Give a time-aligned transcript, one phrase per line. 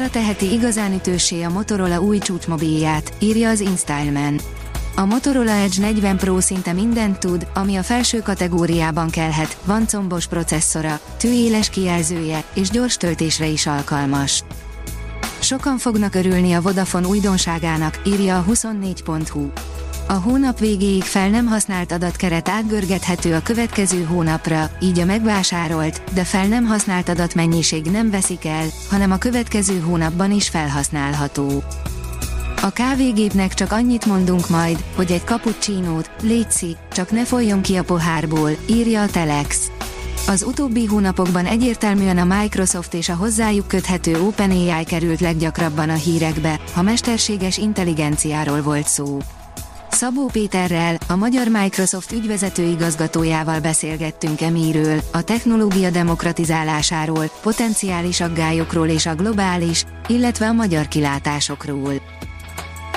[0.00, 4.40] Ára teheti igazán ütősé a Motorola új csúcsmobilját, írja az InStyleman.
[4.96, 10.26] A Motorola Edge 40 Pro szinte mindent tud, ami a felső kategóriában kelhet, van combos
[10.26, 14.42] processzora, tűéles kijelzője, és gyors töltésre is alkalmas.
[15.40, 19.50] Sokan fognak örülni a Vodafone újdonságának, írja a 24.hu.
[20.10, 26.24] A hónap végéig fel nem használt adatkeret átgörgethető a következő hónapra, így a megvásárolt, de
[26.24, 31.62] fel nem használt adatmennyiség nem veszik el, hanem a következő hónapban is felhasználható.
[32.62, 37.84] A kávégépnek csak annyit mondunk majd, hogy egy cappuccinót, létszi, csak ne folyjon ki a
[37.84, 39.70] pohárból, írja a Telex.
[40.26, 46.60] Az utóbbi hónapokban egyértelműen a Microsoft és a hozzájuk köthető OpenAI került leggyakrabban a hírekbe,
[46.74, 49.18] ha mesterséges intelligenciáról volt szó.
[50.00, 59.06] Szabó Péterrel, a magyar Microsoft ügyvezető igazgatójával beszélgettünk emiről, a technológia demokratizálásáról, potenciális aggályokról és
[59.06, 61.92] a globális, illetve a magyar kilátásokról.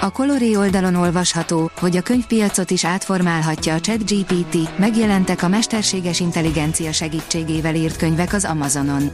[0.00, 6.92] A Coloré oldalon olvasható, hogy a könyvpiacot is átformálhatja a ChatGPT, megjelentek a mesterséges intelligencia
[6.92, 9.10] segítségével írt könyvek az Amazonon.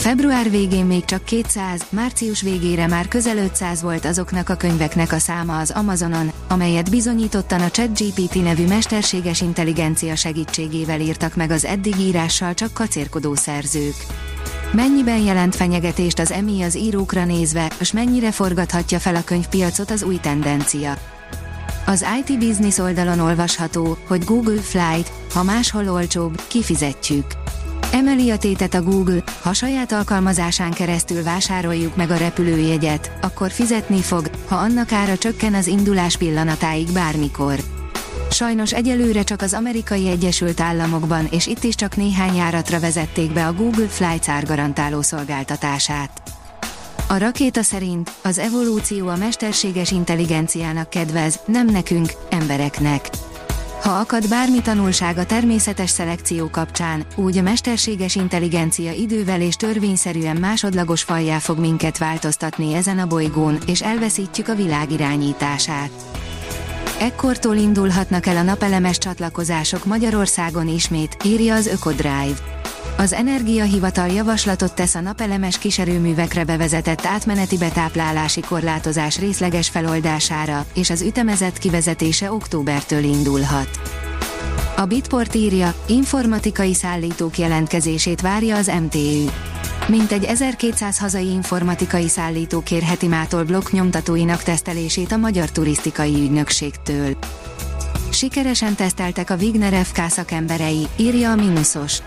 [0.00, 5.18] Február végén még csak 200, március végére már közel 500 volt azoknak a könyveknek a
[5.18, 11.96] száma az Amazonon, amelyet bizonyítottan a ChatGPT nevű mesterséges intelligencia segítségével írtak meg az eddig
[11.96, 13.94] írással csak kacérkodó szerzők.
[14.72, 20.02] Mennyiben jelent fenyegetést az EMI az írókra nézve, és mennyire forgathatja fel a könyvpiacot az
[20.02, 20.94] új tendencia?
[21.86, 27.39] Az IT Business oldalon olvasható, hogy Google Flight, ha máshol olcsóbb, kifizetjük.
[27.92, 34.00] Emeli a tétet a Google, ha saját alkalmazásán keresztül vásároljuk meg a repülőjegyet, akkor fizetni
[34.00, 37.54] fog, ha annak ára csökken az indulás pillanatáig bármikor.
[38.30, 43.46] Sajnos egyelőre csak az amerikai Egyesült Államokban és itt is csak néhány járatra vezették be
[43.46, 46.22] a Google Flights árgarantáló szolgáltatását.
[47.08, 53.08] A rakéta szerint az evolúció a mesterséges intelligenciának kedvez, nem nekünk, embereknek.
[53.82, 60.36] Ha akad bármi tanulság a természetes szelekció kapcsán, úgy a mesterséges intelligencia idővel és törvényszerűen
[60.36, 65.90] másodlagos fajjá fog minket változtatni ezen a bolygón, és elveszítjük a világ irányítását.
[67.00, 72.59] Ekkortól indulhatnak el a napelemes csatlakozások Magyarországon ismét, írja az Ökodrive.
[73.00, 81.02] Az Energiahivatal javaslatot tesz a napelemes kiserőművekre bevezetett átmeneti betáplálási korlátozás részleges feloldására, és az
[81.02, 83.68] ütemezett kivezetése októbertől indulhat.
[84.76, 89.24] A Bitport írja, informatikai szállítók jelentkezését várja az MTÜ.
[89.88, 97.16] Mintegy 1200 hazai informatikai szállító kérheti mától blokk nyomtatóinak tesztelését a Magyar Turisztikai Ügynökségtől.
[98.10, 101.98] Sikeresen teszteltek a Wigner FK szakemberei, írja a Minusos.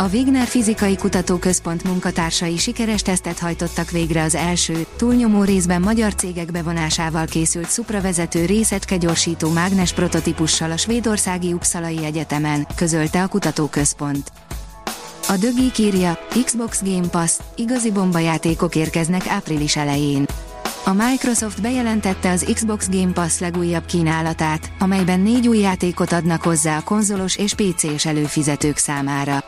[0.00, 6.52] A Wigner Fizikai Kutatóközpont munkatársai sikeres tesztet hajtottak végre az első, túlnyomó részben magyar cégek
[6.52, 14.32] bevonásával készült szupravezető részecske gyorsító mágnes prototípussal a svédországi Uppsalai Egyetemen, közölte a kutatóközpont.
[15.28, 20.26] A Dögi írja, Xbox Game Pass, igazi bombajátékok érkeznek április elején.
[20.84, 26.76] A Microsoft bejelentette az Xbox Game Pass legújabb kínálatát, amelyben négy új játékot adnak hozzá
[26.76, 29.44] a konzolos és PC-s előfizetők számára.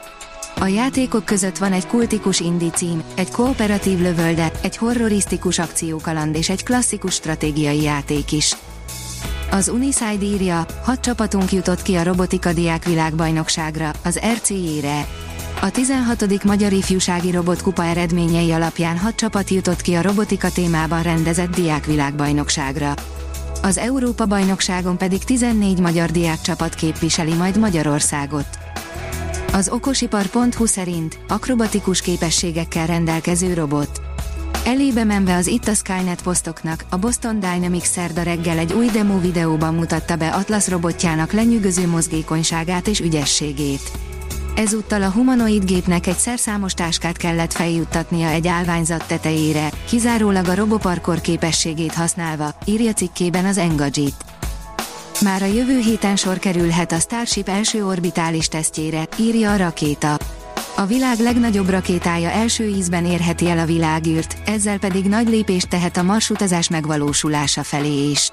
[0.63, 6.49] A játékok között van egy kultikus indie cím, egy kooperatív lövölde, egy horrorisztikus akciókaland és
[6.49, 8.57] egy klasszikus stratégiai játék is.
[9.51, 15.07] Az Uniside írja, hat csapatunk jutott ki a robotika diák világbajnokságra, az RCI-re.
[15.61, 16.45] A 16.
[16.45, 22.95] Magyar Ifjúsági Robotkupa eredményei alapján hat csapat jutott ki a robotika témában rendezett diákvilágbajnokságra.
[23.63, 28.62] Az Európa-bajnokságon pedig 14 magyar diákcsapat képviseli majd Magyarországot.
[29.53, 34.01] Az okosipar.hu szerint akrobatikus képességekkel rendelkező robot.
[34.65, 39.21] Elébe menve az Itt a Skynet posztoknak, a Boston Dynamics szerda reggel egy új demo
[39.21, 43.91] videóban mutatta be Atlas robotjának lenyűgöző mozgékonyságát és ügyességét.
[44.57, 51.21] Ezúttal a humanoid gépnek egy szerszámos táskát kellett feljuttatnia egy állványzat tetejére, kizárólag a roboparkor
[51.21, 54.32] képességét használva, írja cikkében az Engadget.
[55.23, 60.19] Már a jövő héten sor kerülhet a Starship első orbitális tesztjére, írja a rakéta.
[60.77, 65.97] A világ legnagyobb rakétája első ízben érheti el a világűrt, ezzel pedig nagy lépést tehet
[65.97, 68.31] a marsutazás megvalósulása felé is.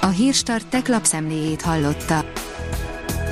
[0.00, 2.24] A Hírstart tech lapszemléjét hallotta.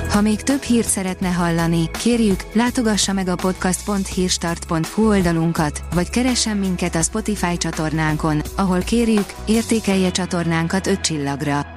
[0.09, 6.95] Ha még több hírt szeretne hallani, kérjük, látogassa meg a podcast.hírstart.hu oldalunkat, vagy keressen minket
[6.95, 11.76] a Spotify csatornánkon, ahol kérjük, értékelje csatornánkat 5 csillagra.